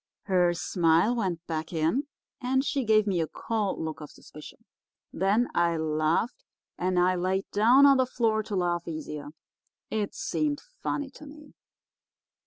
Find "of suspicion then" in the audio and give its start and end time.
4.01-5.47